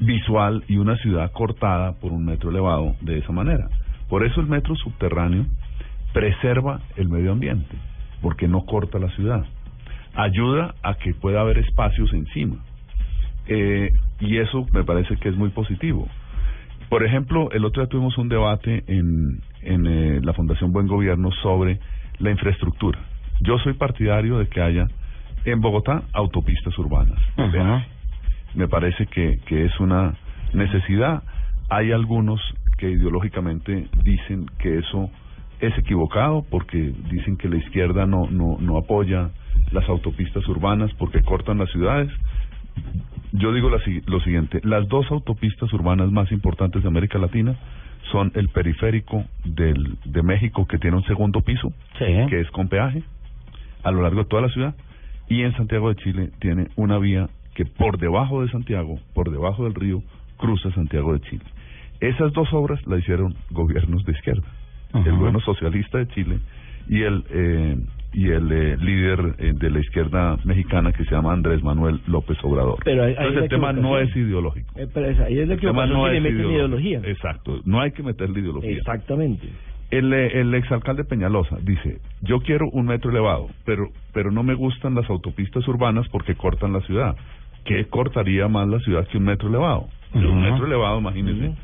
[0.00, 3.68] visual y una ciudad cortada por un metro elevado de esa manera.
[4.08, 5.46] Por eso el metro subterráneo
[6.12, 7.76] preserva el medio ambiente,
[8.22, 9.44] porque no corta la ciudad.
[10.14, 12.56] Ayuda a que pueda haber espacios encima.
[13.46, 13.90] Eh,
[14.20, 16.08] y eso me parece que es muy positivo.
[16.88, 21.30] Por ejemplo, el otro día tuvimos un debate en, en eh, la Fundación Buen Gobierno
[21.42, 21.80] sobre
[22.18, 23.00] la infraestructura.
[23.40, 24.86] Yo soy partidario de que haya
[25.44, 27.18] en Bogotá autopistas urbanas.
[28.54, 30.14] Me parece que, que es una
[30.52, 31.22] necesidad.
[31.68, 32.40] Hay algunos
[32.78, 35.10] que ideológicamente dicen que eso
[35.60, 39.30] es equivocado porque dicen que la izquierda no, no, no apoya
[39.72, 42.10] las autopistas urbanas porque cortan las ciudades.
[43.32, 47.56] Yo digo la lo siguiente, las dos autopistas urbanas más importantes de América Latina
[48.12, 52.04] son el periférico del, de México que tiene un segundo piso, Sí.
[52.28, 53.02] que es con peaje,
[53.82, 54.74] a lo largo de toda la ciudad,
[55.28, 59.64] y en Santiago de Chile tiene una vía que por debajo de Santiago, por debajo
[59.64, 60.02] del río,
[60.36, 61.44] cruza Santiago de Chile.
[62.08, 64.46] Esas dos obras las hicieron gobiernos de izquierda,
[64.94, 66.38] el gobierno socialista de Chile
[66.88, 67.76] y el eh,
[68.12, 72.38] y el eh, líder eh, de la izquierda mexicana que se llama Andrés Manuel López
[72.44, 72.78] Obrador.
[72.84, 74.70] Pero Entonces la el tema no es ideológico.
[74.76, 76.90] Eh, pero ahí es la El tema no que le es meten ideología.
[76.90, 77.10] ideología.
[77.10, 78.70] Exacto, no hay que meterle ideología.
[78.70, 79.48] Exactamente.
[79.90, 84.54] El, eh, el exalcalde Peñalosa dice, yo quiero un metro elevado, pero, pero no me
[84.54, 87.16] gustan las autopistas urbanas porque cortan la ciudad.
[87.64, 89.88] ¿Qué cortaría más la ciudad que un metro elevado?
[90.12, 91.54] Un metro elevado, imagínense.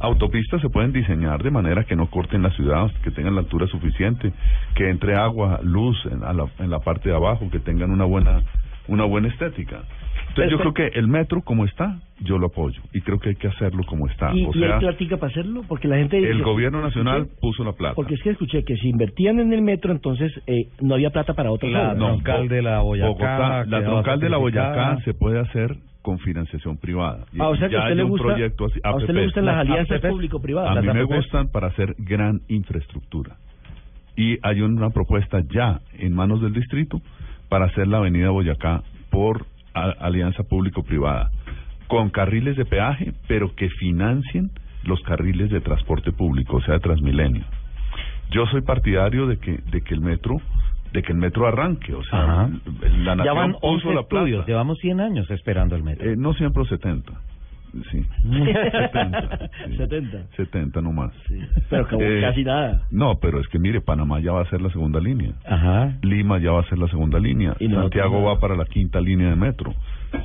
[0.00, 3.66] Autopistas se pueden diseñar de manera que no corten la ciudad, que tengan la altura
[3.66, 4.32] suficiente,
[4.74, 8.04] que entre agua, luz en, a la, en la parte de abajo, que tengan una
[8.04, 8.42] buena
[8.88, 9.82] una buena estética.
[10.30, 13.34] Entonces yo creo que el metro como está, yo lo apoyo y creo que hay
[13.36, 14.32] que hacerlo como está.
[14.34, 15.62] ¿Y, o y hay platica para hacerlo?
[15.68, 16.18] Porque la gente...
[16.18, 17.94] el gobierno nacional escuché- puso la plata.
[17.94, 21.34] Porque es que escuché que si invertían en el metro, entonces eh, no había plata
[21.34, 21.94] para otros La.
[21.94, 23.08] No, troncal de la Boyacá.
[23.10, 27.24] Bogotá, la troncal de la Boyacá se puede hacer con financiación privada.
[27.38, 29.14] Ah, o sea que a ya usted hay le un gusta, proyecto así, a usted
[29.14, 30.76] le gustan las Las alianzas público-privadas.
[30.76, 31.14] A mí me APP.
[31.14, 33.36] gustan para hacer gran infraestructura.
[34.16, 37.00] Y hay una propuesta ya en manos del distrito
[37.48, 41.30] para hacer la avenida Boyacá por a- alianza público-privada,
[41.86, 44.50] con carriles de peaje, pero que financien
[44.84, 47.44] los carriles de transporte público, o sea, de Transmilenio.
[48.30, 50.40] Yo soy partidario de que de que el metro
[50.92, 52.50] de que el metro arranque, o sea, Ajá.
[52.98, 54.16] la Ya nación van puso 11 la plata.
[54.26, 56.10] estudios, llevamos 100 años esperando el metro.
[56.10, 57.12] Eh, no siempre 70.
[57.92, 58.04] Sí.
[58.24, 59.48] 70.
[59.68, 59.76] sí.
[59.76, 60.18] 70.
[60.36, 61.12] 70 nomás.
[61.68, 62.82] Pero como Eh, casi nada.
[62.90, 65.30] No, pero es que mire, Panamá ya va a ser la segunda línea.
[65.46, 65.96] Ajá.
[66.02, 67.54] Lima ya va a ser la segunda línea.
[67.60, 69.72] Y Santiago va para la quinta línea de metro.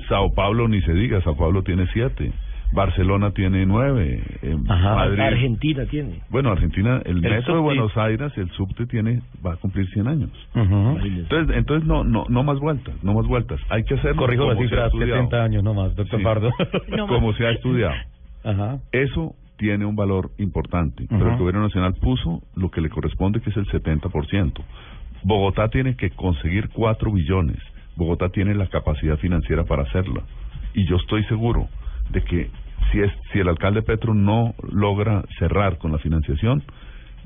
[0.10, 2.32] Sao Paulo ni se diga, Sao Paulo tiene siete.
[2.76, 4.22] Barcelona tiene nueve.
[4.42, 4.96] eh, Ajá.
[4.96, 5.20] Madrid.
[5.22, 6.22] Argentina tiene.
[6.30, 7.62] Bueno, Argentina, el, metro de.
[7.62, 10.30] Buenos Aires, el subte tiene, va a cumplir 100 años.
[10.54, 11.22] Imagínese.
[11.22, 13.60] Entonces, entonces no, no, no más vueltas, no más vueltas.
[13.70, 15.16] Hay que hacerlo Corrijo la como se ha cifra, estudiado.
[15.24, 16.24] 70 años nomás, doctor Sí.
[16.24, 16.52] Pardo.
[16.90, 17.38] No como más.
[17.38, 17.96] se ha estudiado.
[18.44, 18.78] Ajá.
[18.92, 23.50] Eso tiene un valor importante, pero el gobierno nacional puso lo que le corresponde, que
[23.52, 24.52] es el 70%.
[25.24, 27.58] Bogotá tiene que conseguir 4 billones.
[27.96, 30.22] Bogotá tiene la capacidad financiera para hacerlo.
[30.74, 31.70] Y yo estoy seguro
[32.12, 32.50] de que
[32.92, 36.64] si es si el alcalde Petro no logra cerrar con la financiación,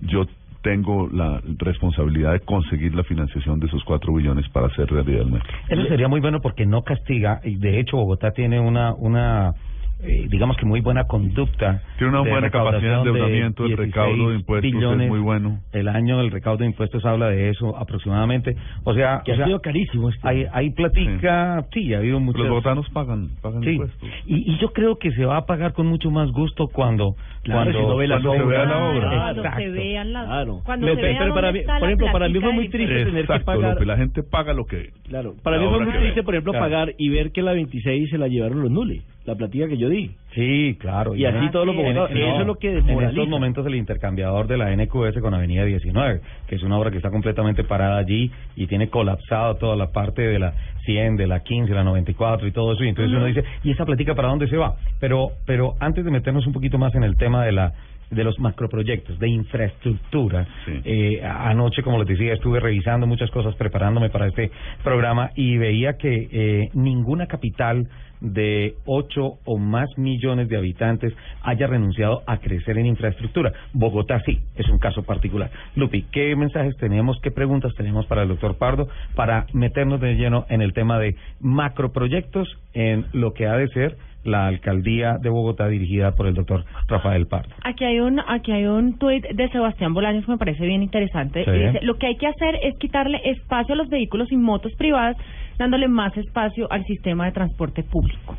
[0.01, 0.25] yo
[0.61, 5.31] tengo la responsabilidad de conseguir la financiación de esos 4 billones para hacer realidad el
[5.31, 5.47] metro.
[5.69, 9.53] Eso sería muy bueno porque no castiga y de hecho Bogotá tiene una una
[10.01, 11.81] eh, digamos que muy buena conducta.
[11.97, 15.59] Tiene una de buena capacidad de endeudamiento, el 16 recaudo de impuestos es muy bueno.
[15.73, 18.55] El año del recaudo de impuestos habla de eso aproximadamente.
[18.83, 20.27] O sea, Que o ha sea, sido carísimo este.
[20.27, 24.09] hay hay platica, sí, ha habido muchos Los bogotanos pagan, pagan Sí, impuestos.
[24.25, 27.71] y, y yo creo que se va a pagar con mucho más gusto cuando Claro,
[27.71, 29.09] cuando, si no cuando se vea la obra.
[29.09, 29.59] Cuando Exacto.
[29.61, 30.25] se vean las...
[30.25, 30.61] Claro.
[30.65, 33.09] Cuando se pero para mí- por ejemplo, para mí fue muy triste impuesto.
[33.09, 34.89] tener que Exacto, pagar- López, la gente paga lo que...
[35.07, 35.35] Claro.
[35.43, 36.65] Para mí fue muy que triste, por ejemplo, Claro.
[36.65, 39.89] pagar y ver que la 26 se la llevaron los nules, la platica que yo
[39.89, 40.11] di.
[40.33, 41.15] Sí, claro.
[41.15, 42.11] Y así todos los sí, bogotanos.
[42.11, 45.33] En- Eso no, es lo que En estos momentos el intercambiador de la NQS con
[45.33, 49.75] Avenida 19, que es una obra que está completamente parada allí y tiene colapsado toda
[49.75, 50.53] la parte de la
[50.85, 52.83] 100, de la 15, la 94 y todo eso.
[52.83, 54.75] Y entonces uno dice, ¿y esa platica para dónde se va?
[54.99, 57.73] Pero, pero antes de meternos un poquito más en el tema de la
[58.11, 60.47] de los macroproyectos, de infraestructura.
[60.65, 60.81] Sí.
[60.83, 64.51] Eh, anoche, como les decía, estuve revisando muchas cosas, preparándome para este
[64.83, 67.87] programa y veía que eh, ninguna capital
[68.21, 73.53] de 8 o más millones de habitantes haya renunciado a crecer en infraestructura.
[73.73, 75.49] Bogotá sí, es un caso particular.
[75.75, 80.45] Lupi, ¿qué mensajes tenemos, qué preguntas tenemos para el doctor Pardo para meternos de lleno
[80.49, 85.67] en el tema de macroproyectos en lo que ha de ser la alcaldía de Bogotá
[85.67, 87.53] dirigida por el doctor Rafael Pardo.
[87.63, 91.45] Aquí hay un aquí hay un tuit de Sebastián Bolaños que me parece bien interesante.
[91.45, 91.51] Sí.
[91.51, 95.15] Dice, lo que hay que hacer es quitarle espacio a los vehículos y motos privadas,
[95.59, 98.35] dándole más espacio al sistema de transporte público.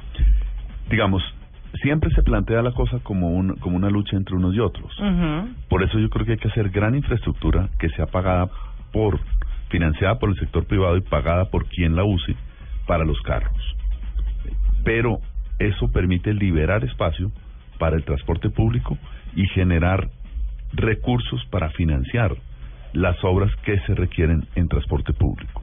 [0.89, 1.23] Digamos,
[1.83, 4.91] siempre se plantea la cosa como, un, como una lucha entre unos y otros.
[5.69, 8.49] Por eso yo creo que hay que hacer gran infraestructura que sea pagada
[8.91, 9.21] por,
[9.69, 12.35] financiada por el sector privado y pagada por quien la use
[12.87, 13.77] para los carros.
[14.83, 15.19] Pero
[15.59, 17.31] eso permite liberar espacio
[17.79, 18.97] para el transporte público
[19.37, 20.09] y generar
[20.73, 22.35] recursos para financiar
[22.95, 25.63] las obras que se requieren en transporte público.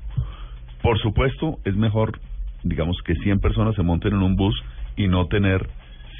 [0.87, 2.17] Por supuesto, es mejor,
[2.63, 4.55] digamos, que 100 personas se monten en un bus
[4.95, 5.67] y no tener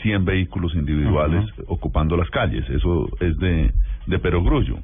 [0.02, 2.70] 100 vehículos individuales ocupando las calles.
[2.70, 3.72] Eso es de,
[4.08, 4.80] de perogrullo.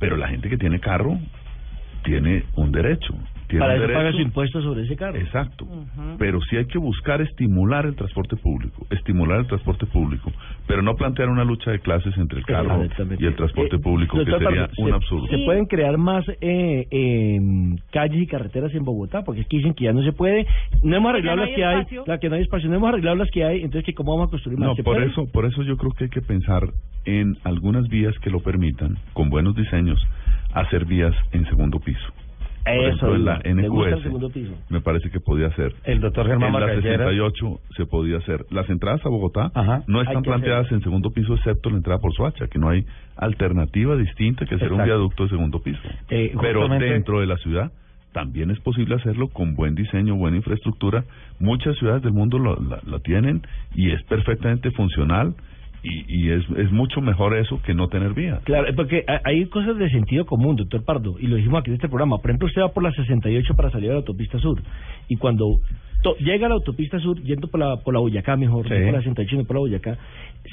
[0.00, 1.16] Pero la gente que tiene carro
[2.04, 3.14] tiene un derecho.
[3.46, 5.18] Tiene Para un eso paga su impuesto sobre ese carro.
[5.18, 5.66] Exacto.
[6.18, 10.32] Pero sí hay que buscar estimular el transporte público, estimular el transporte público,
[10.66, 12.86] pero no plantear una lucha de clases entre el carro
[13.18, 15.26] y el transporte Eh, público, que sería Pardo, un se- absurdo.
[15.28, 17.38] Se pueden crear más eh, eh,
[17.92, 20.46] calles y carreteras en Bogotá, porque es que dicen que ya no se puede.
[20.82, 22.04] No hemos arreglado no las que hay, espacio.
[22.06, 24.28] la que no hay espacio, no hemos arreglado las que hay, entonces que cómo vamos
[24.28, 24.68] a construir más.
[24.70, 25.08] No, ¿Se por puede?
[25.08, 26.62] eso, por eso yo creo que hay que pensar
[27.04, 30.00] en algunas vías que lo permitan, con buenos diseños,
[30.54, 32.06] hacer vías en segundo piso.
[32.64, 34.52] Por Eso, ejemplo, en la me gusta el NQS segundo piso.
[34.70, 35.74] me parece que podía ser.
[35.84, 38.46] El doctor Germán en la Margalleras 68 se podía hacer.
[38.50, 39.82] Las entradas a Bogotá Ajá.
[39.86, 42.70] no Hay están que planteadas en segundo piso excepto la entrada por Soacha, que no
[42.70, 42.86] hay
[43.16, 44.84] alternativa distinta que hacer un Exacto.
[44.94, 45.80] viaducto de segundo piso.
[46.08, 47.70] Eh, Pero justamente- dentro de la ciudad
[48.14, 51.04] también es posible hacerlo con buen diseño, buena infraestructura.
[51.40, 53.42] Muchas ciudades del mundo lo- la, la tienen
[53.74, 55.34] y es perfectamente funcional
[55.84, 58.40] y, y es, es mucho mejor eso que no tener vía.
[58.44, 61.74] Claro, porque ha- hay cosas de sentido común, doctor Pardo, y lo dijimos aquí en
[61.76, 62.16] este programa.
[62.18, 64.60] Por ejemplo, usted va por la 68 para salir a la autopista sur,
[65.08, 65.60] y cuando
[66.02, 68.74] to- llega a la autopista sur, yendo por la, por la Boyacá, mejor, Sí.
[68.74, 69.98] no por la 68, no por la Boyacá,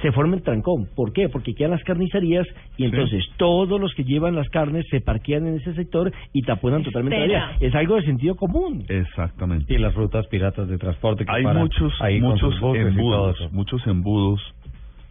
[0.02, 0.88] se forma el trancón.
[0.96, 1.28] ¿Por qué?
[1.28, 5.56] Porque quedan las carnicerías, y entonces todos los que llevan las carnes se parquean en
[5.56, 7.52] ese sector y taponan totalmente la vía.
[7.60, 8.86] Es algo de sentido común.
[8.88, 9.74] Exactamente.
[9.74, 13.86] y las rutas piratas de transporte que Hay paran muchos, ahí muchos y embudos, muchos
[13.88, 14.42] embudos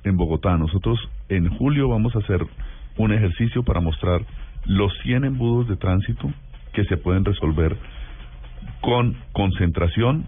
[0.04, 0.56] en Bogotá.
[0.56, 2.40] Nosotros en julio vamos a hacer
[2.96, 4.22] un ejercicio para mostrar
[4.66, 6.30] los 100 embudos de tránsito
[6.72, 7.76] que se pueden resolver
[8.80, 10.26] con concentración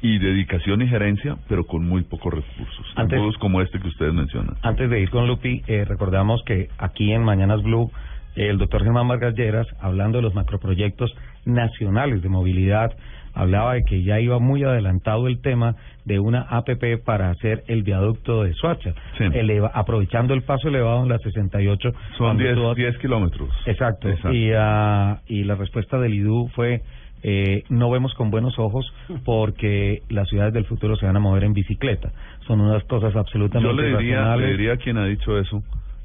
[0.00, 2.86] y dedicación y gerencia, pero con muy pocos recursos.
[2.94, 4.56] Antes- embudos como este que ustedes mencionan.
[4.62, 7.90] Antes de ir con Lupi, eh, recordamos que aquí en Mañanas Blue,
[8.36, 11.12] eh, el doctor Germán Margalleras, hablando de los macroproyectos
[11.44, 12.92] nacionales de movilidad,
[13.38, 17.82] hablaba de que ya iba muy adelantado el tema de una APP para hacer el
[17.82, 19.24] viaducto de Sí.
[19.34, 21.90] eleva- aprovechando el paso elevado en la 68.
[22.16, 23.50] Son cuando 10, tú- 10 kilómetros.
[23.66, 24.08] Exacto.
[24.08, 24.32] Exacto.
[24.32, 26.82] Y, ah, y la respuesta del IDU fue,
[27.22, 28.86] eh, no vemos con buenos ojos
[29.24, 32.10] porque las ciudades del futuro se van a mover en bicicleta.
[32.46, 34.46] Son unas cosas absolutamente Yo le diría, racionales.
[34.46, 35.62] le diría a quien ha dicho eso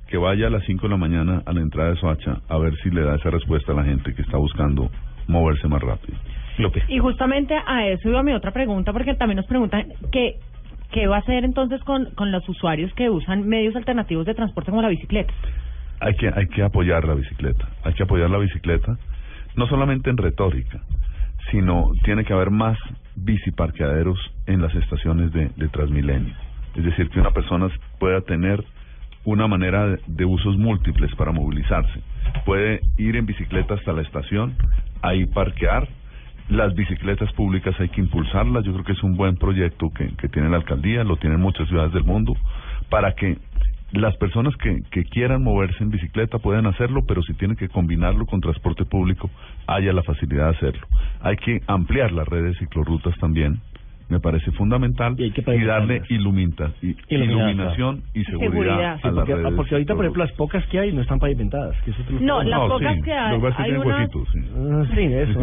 [0.07, 2.75] que vaya a las 5 de la mañana a la entrada de Soacha a ver
[2.83, 4.89] si le da esa respuesta a la gente que está buscando
[5.27, 6.17] moverse más rápido.
[6.87, 10.35] Y justamente a eso iba mi otra pregunta, porque también nos preguntan que
[10.91, 14.69] qué va a hacer entonces con, con los usuarios que usan medios alternativos de transporte
[14.69, 15.33] como la bicicleta.
[15.99, 18.97] Hay que, hay que apoyar la bicicleta, hay que apoyar la bicicleta,
[19.55, 20.81] no solamente en retórica,
[21.49, 22.77] sino tiene que haber más
[23.15, 26.33] biciparqueaderos en las estaciones de, de Transmilenio.
[26.75, 28.63] Es decir, que una persona pueda tener
[29.25, 32.01] una manera de usos múltiples para movilizarse.
[32.45, 34.55] Puede ir en bicicleta hasta la estación,
[35.01, 35.87] ahí parquear.
[36.53, 38.63] Las bicicletas públicas hay que impulsarlas.
[38.63, 41.67] Yo creo que es un buen proyecto que, que tiene la alcaldía, lo tienen muchas
[41.67, 42.35] ciudades del mundo,
[42.91, 43.39] para que
[43.91, 48.27] las personas que, que quieran moverse en bicicleta puedan hacerlo, pero si tienen que combinarlo
[48.27, 49.31] con transporte público,
[49.65, 50.87] haya la facilidad de hacerlo.
[51.21, 53.59] Hay que ampliar las redes ciclorrutas también,
[54.09, 56.15] me parece fundamental, Y hay que darle y-
[57.09, 58.99] iluminación y seguridad, Seguridad.
[59.01, 61.01] Sí, a las porque, redes ah, porque ahorita, por ejemplo, las pocas que hay no
[61.01, 61.75] están pavimentadas.
[61.83, 63.69] Que eso No, las No, pocas sí, que hay- lo que pasa es que hay
[63.69, 64.39] tienen unas- huequitos, sí.
[64.55, 65.39] Ah, sí, eso.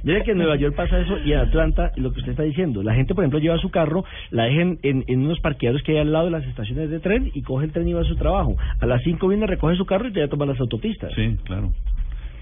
[0.04, 2.82] Mira que en Nueva York pasa eso y en Atlanta, lo que usted está diciendo,
[2.82, 5.98] la gente, por ejemplo, lleva su carro, la dejen en, en unos parqueaderos que hay
[5.98, 8.16] al lado de las estaciones de tren y coge el tren y va a su
[8.16, 8.56] trabajo.
[8.80, 11.12] A las 5 viene, recoge su carro y te va a tomar las autopistas.
[11.14, 11.72] Sí, claro.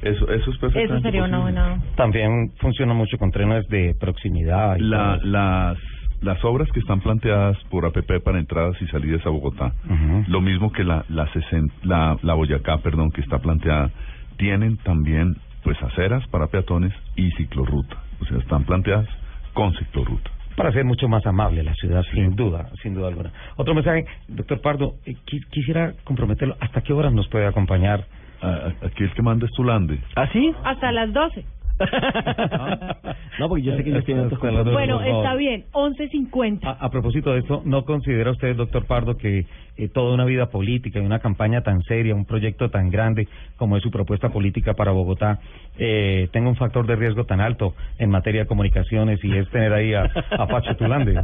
[0.03, 1.83] Eso, eso es perfectamente Eso sería una buena...
[1.97, 4.77] También funciona mucho con trenes de proximidad.
[4.77, 5.31] y La, todo.
[5.31, 5.79] las,
[6.21, 10.25] las obras que están planteadas por APP para entradas y salidas a Bogotá, Ujú.
[10.29, 13.91] lo mismo que la, la, sesen- la, la Boyacá, perdón, que está planteada,
[14.37, 17.97] tienen también pues aceras para peatones y ciclorruta.
[18.21, 19.09] O sea, están planteadas
[19.55, 20.31] con ciclorruta.
[20.57, 23.33] para hacer mucho más amable la ciudad, sin duda, sin duda alguna.
[23.57, 28.05] Otro mensaje, doctor Pardo, eh, qui- quisiera comprometerlo, ¿hasta qué horas nos puede acompañar?
[28.45, 29.99] A- a- Aquí el que manda es Tulande.
[30.17, 30.53] ¿Ah, sí?
[30.65, 31.45] Hasta las 12.
[33.39, 36.61] no, porque yo sé que ellos tienen otros Bueno, está bien, 11.50.
[36.65, 40.47] A, a propósito de esto, ¿no considera usted, doctor Pardo, que eh, toda una vida
[40.47, 44.75] política y una campaña tan seria, un proyecto tan grande como es su propuesta política
[44.75, 45.41] para Bogotá,
[45.79, 49.73] eh, tenga un factor de riesgo tan alto en materia de comunicaciones y es tener
[49.73, 51.15] ahí a, a Pacho Tulande?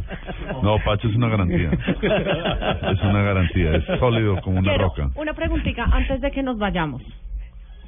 [0.62, 1.70] No, Pacho es una garantía.
[1.70, 5.10] Es una garantía, es sólido como una Quiero roca.
[5.14, 7.02] una preguntita antes de que nos vayamos.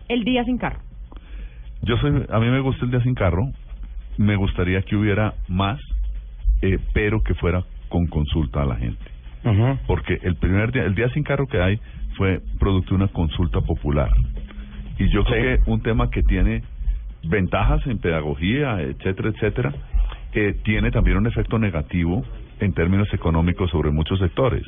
[0.08, 0.80] El día sin carro.
[1.82, 3.42] Yo soy, a mí me gusta el día sin carro.
[4.16, 5.80] Me gustaría que hubiera más,
[6.60, 9.04] eh, pero que fuera con consulta a la gente.
[9.44, 9.78] Ujú.
[9.86, 11.80] Porque el primer día, el día sin carro que hay
[12.16, 14.10] fue producto de una consulta popular.
[14.98, 16.62] Y yo creo que un tema que tiene
[17.24, 19.72] ventajas en pedagogía, etcétera, etcétera,
[20.32, 22.24] eh, tiene también un efecto negativo
[22.60, 24.64] en términos económicos sobre muchos sectores.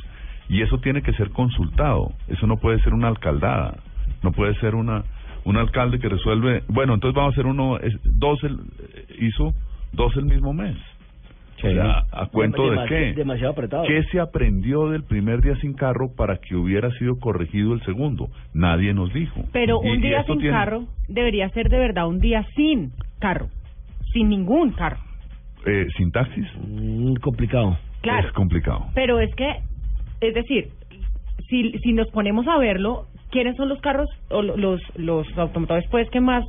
[0.49, 2.11] Y eso tiene que ser consultado.
[2.27, 3.77] Eso no puede ser una alcaldada.
[4.21, 5.03] No puede ser una
[5.45, 6.63] un alcalde que resuelve.
[6.67, 8.57] Bueno, entonces vamos a hacer uno, es, dos el,
[9.19, 9.53] hizo
[9.93, 10.75] dos el mismo mes.
[11.57, 13.13] O sea, ¿a cuento de qué?
[13.13, 13.85] Demasiado apretado.
[13.87, 18.27] ¿Qué se aprendió del primer día sin carro para que hubiera sido corregido el segundo?
[18.53, 19.45] Nadie nos dijo.
[19.53, 22.91] Pero Y- un y día sin tiene- carro debería ser de verdad un día sin
[23.19, 23.47] carro.
[24.11, 24.97] Sin ningún carro.
[25.65, 27.77] Eh, sin taxis Mm, complicado.
[28.01, 28.27] Claro.
[28.27, 28.85] es complicado.
[28.93, 29.49] Pero es que,
[30.21, 30.67] es decir,
[31.49, 35.85] si, si nos ponemos a verlo, ¿quiénes son los carros o lo- los, los automotores
[35.91, 36.43] pues que más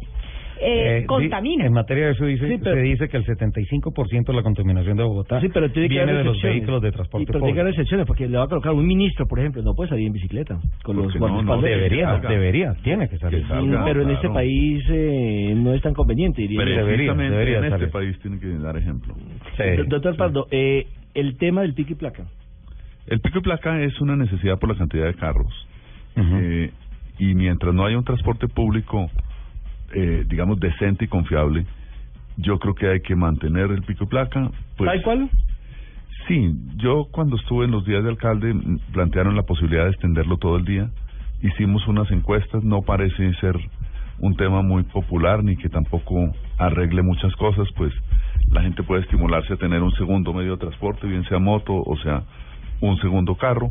[0.58, 1.66] eh, Eh, contaminan?
[1.66, 4.96] En materia de eso dice, Sí, pero- se dice que el 75% de la contaminación
[4.96, 7.60] de Bogotá Sí, pero tiene que viene de los vehículos de transporte pero tiene que
[7.60, 7.82] haber público.
[7.82, 10.58] excepciones, porque le va a colocar un ministro, por ejemplo, no puede salir en bicicleta
[10.82, 11.60] con los no, no.
[11.60, 12.30] Debería, salga.
[12.30, 13.42] debería, tiene que salir.
[13.42, 13.84] Que salga.
[13.84, 14.14] Pero en claro.
[14.14, 17.90] este país eh, no es tan conveniente, diría Pero debería, debería en este salir.
[17.90, 19.14] país tiene que dar ejemplo.
[19.88, 20.18] Doctor sí.
[20.18, 22.24] Pardo, eh, el tema del pico y placa.
[23.08, 25.52] El pico y placa es una necesidad por la cantidad de carros.
[26.16, 26.72] Eh,
[27.18, 29.10] y mientras no haya un transporte público,
[29.94, 31.66] eh, digamos, decente y confiable,
[32.36, 34.50] yo creo que hay que mantener el pico y placa.
[34.76, 35.30] Pues, ¿Tal cual?
[36.28, 40.36] Sí, yo cuando estuve en los días de alcalde mm, plantearon la posibilidad de extenderlo
[40.38, 40.90] todo el día.
[41.42, 43.56] Hicimos unas encuestas, no parece ser
[44.18, 47.92] un tema muy popular ni que tampoco arregle muchas cosas, pues
[48.50, 51.96] la gente puede estimularse a tener un segundo medio de transporte, bien sea moto o
[51.98, 52.22] sea
[52.80, 53.70] un segundo carro.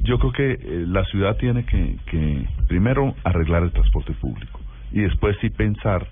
[0.00, 4.60] Yo creo que eh, la ciudad tiene que, que primero arreglar el transporte público
[4.92, 6.06] y después sí pensar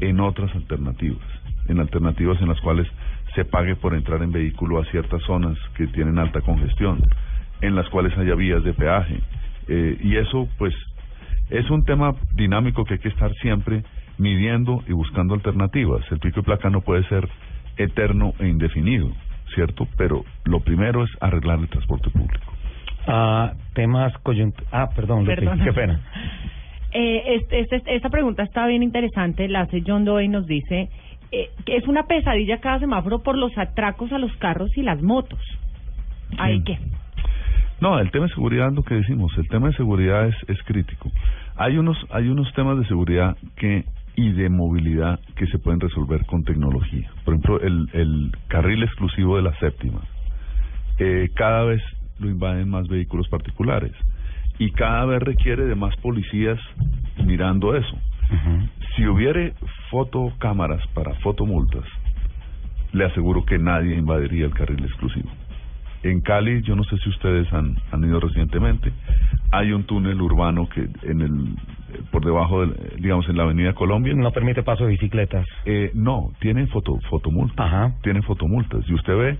[0.00, 1.24] en otras alternativas,
[1.68, 2.86] en alternativas en las cuales
[3.34, 7.02] se pague por entrar en vehículo a ciertas zonas que tienen alta congestión,
[7.60, 9.20] en las cuales haya vías de peaje.
[9.68, 10.74] Eh, y eso, pues,
[11.50, 13.84] es un tema dinámico que hay que estar siempre
[14.18, 16.04] midiendo y buscando alternativas.
[16.10, 17.28] El pico y placa no puede ser
[17.76, 19.10] eterno e indefinido,
[19.54, 19.88] ¿cierto?
[19.96, 22.52] Pero lo primero es arreglar el transporte público.
[23.06, 24.54] Ah, temas coyunt...
[24.70, 25.64] Ah, perdón, Perdona.
[25.64, 26.00] qué pena.
[26.94, 30.90] Eh, este- este- esta pregunta está bien interesante, la hace John Doe y nos dice
[31.30, 35.00] eh, que es una pesadilla cada semáforo por los atracos a los carros y las
[35.00, 35.40] motos.
[36.36, 36.64] ¿Ahí Sí.
[36.64, 36.78] qué?
[37.80, 40.62] No, el tema de seguridad es lo que decimos, el tema de seguridad es, es
[40.64, 41.10] crítico.
[41.56, 46.26] Hay unos, hay unos temas de seguridad que y de movilidad que se pueden resolver
[46.26, 47.10] con tecnología.
[47.24, 50.02] Por ejemplo, el, el carril exclusivo de la séptima.
[50.98, 51.80] Eh, cada vez
[52.22, 53.92] lo invaden más vehículos particulares
[54.58, 56.58] y cada vez requiere de más policías
[57.24, 57.98] mirando eso.
[58.96, 59.52] Si hubiere
[59.90, 61.84] fotocámaras para fotomultas,
[62.92, 65.30] le aseguro que nadie invadiría el carril exclusivo.
[66.02, 68.92] En Cali, yo no sé si ustedes han, han ido recientemente,
[69.52, 71.56] hay un túnel urbano que en el
[72.10, 74.14] por debajo, del, digamos, en la Avenida Colombia.
[74.14, 75.46] No permite paso de bicicletas.
[75.64, 77.66] Eh, no, tienen foto, fotomultas.
[77.66, 77.92] Ajá.
[78.02, 78.88] Tienen fotomultas.
[78.88, 79.38] Y usted ve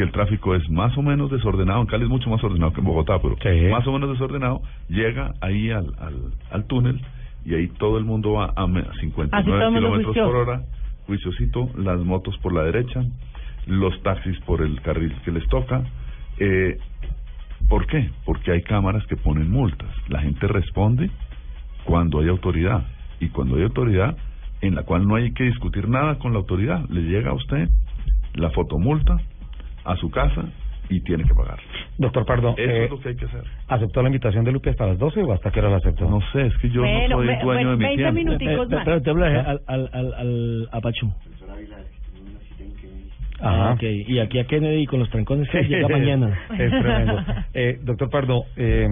[0.00, 1.82] que el tráfico es más o menos desordenado.
[1.82, 3.70] En Cali es mucho más ordenado que en Bogotá, pero Sí.
[3.70, 4.62] más o menos desordenado.
[4.88, 6.14] Llega ahí al, al,
[6.50, 6.98] al túnel
[7.44, 10.26] y ahí todo el mundo va a me- a Así 59 todo el mundo kilómetros
[10.26, 10.62] por hora.
[11.06, 13.04] Juiciosito, las motos por la derecha,
[13.66, 15.82] los taxis por el carril que les toca.
[16.38, 16.78] Eh,
[17.68, 18.08] ¿Por qué?
[18.24, 19.90] Porque hay cámaras que ponen multas.
[20.08, 21.10] La gente responde
[21.84, 22.86] cuando hay autoridad.
[23.20, 24.16] Y cuando hay autoridad,
[24.62, 27.68] en la cual no hay que discutir nada con la autoridad, le llega a usted
[28.32, 29.18] la fotomulta
[29.84, 30.44] a su casa
[30.88, 31.58] y tiene que pagar.
[31.98, 33.44] Doctor Pardo, Eso eh, es lo que hay que hacer.
[33.68, 36.08] ¿aceptó la invitación de Lupi hasta las 12 o hasta qué hora la aceptó?
[36.10, 38.12] No sé, es que yo Bueno, no soy dueño ve- de mi 20 tiempo.
[38.14, 38.84] minuticos Eh, más.
[38.84, 41.12] pero te hablo al, al, al, al Apachu.
[43.42, 43.70] Ajá.
[43.72, 43.76] Ah.
[43.80, 46.38] Y aquí a Kennedy con los trancones que llega mañana.
[46.58, 47.24] Es tremendo.
[47.54, 48.86] Eh, doctor Pardo, eh,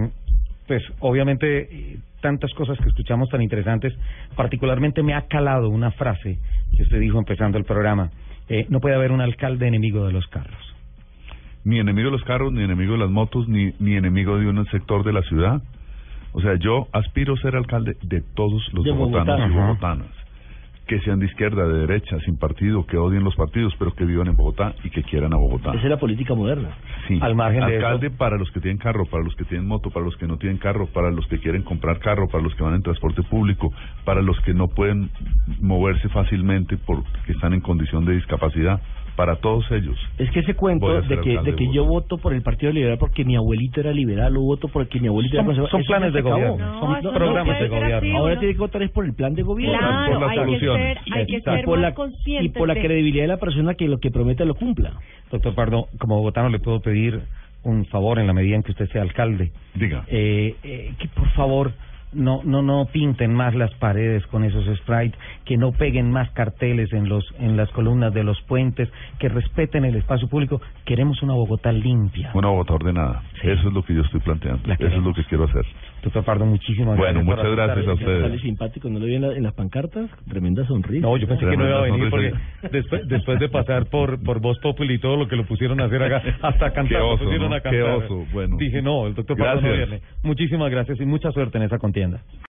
[0.67, 3.93] pues obviamente eh, tantas cosas que escuchamos tan interesantes,
[4.35, 6.39] particularmente me ha calado una frase
[6.75, 8.09] que usted dijo empezando el programa.
[8.49, 10.68] Eh, no puede haber un alcalde enemigo de los carros.
[11.65, 14.65] Ni enemigo de los carros, ni enemigo de las motos, ni, ni enemigo de un
[14.67, 15.61] sector de la ciudad.
[16.31, 19.47] O sea, yo aspiro a ser alcalde de todos los De bogotanos Bogotá.
[19.47, 20.07] y bogotanas.
[20.87, 24.27] que sean de izquierda, de derecha, sin partido, que odien los partidos, pero que vivan
[24.27, 25.69] en Bogotá y que quieran a Bogotá.
[25.71, 26.69] Esa es la política moderna.
[27.07, 27.19] Sí.
[27.21, 30.05] Al margen de Alcalde para los que tienen carro, para los que tienen moto, para
[30.05, 32.73] los que no tienen carro, para los que quieren comprar carro, para los que van
[32.75, 33.71] en transporte público,
[34.03, 35.09] para los que no pueden
[35.61, 38.81] moverse fácilmente porque están en condición de discapacidad,
[39.19, 39.97] para todos ellos.
[40.17, 42.97] Es que ese cuento de que, de que de yo voto por el Partido Liberal
[42.97, 46.13] porque mi abuelito era liberal o voto porque mi abuelito era Son- conservador, son planes
[46.13, 48.17] de gobierno, No, son no programas de gobierno.
[48.17, 49.77] Ahora tiene que votar es por el plan de gobierno.
[49.77, 52.67] Claro, por las hay que ser, hay que ser y por, más la, y por
[52.69, 54.93] la credibilidad de la persona que lo que promete lo cumpla.
[55.29, 57.19] Doctor Pardo, como bogotano le puedo pedir
[57.63, 59.51] un favor en la medida en que usted sea alcalde.
[59.75, 60.05] Diga.
[60.07, 61.73] Eh, eh, que por favor
[62.13, 66.91] no no no pinten más las paredes con esos sprites, que no peguen más carteles
[66.93, 68.89] en los en las columnas de los puentes,
[69.19, 70.61] que respeten el espacio público.
[70.85, 72.31] Queremos una Bogotá limpia.
[72.33, 73.23] Una Bogotá ordenada.
[73.41, 73.49] Sí.
[73.49, 74.67] Eso es lo que yo estoy planteando.
[74.67, 75.65] La Eso es lo que quiero hacer.
[76.01, 77.25] Doctor Pardo, muchísimas Bueno, gracias.
[77.25, 78.21] por muchas gracias a ustedes.
[78.21, 80.09] Sale simpático, ¿no lo vi en, la- en las pancartas?
[80.29, 81.05] Tremenda sonrisa.
[81.05, 82.69] No, yo pensé que no iba a venir porque sonrisa.
[82.71, 85.85] después, después de pasar por por Voz Populi y todo lo que lo pusieron a
[85.85, 87.55] hacer acá, hasta cantar Qué lo oso, pusieron ¿no?
[87.55, 87.95] a Qué cantar.
[88.03, 88.55] oso, bueno.
[88.57, 89.89] Dije, no, el doctor Pardo no Gracias.
[89.89, 90.03] viene.
[90.23, 92.21] Muchísimas gracias y mucha suerte en esa contienda.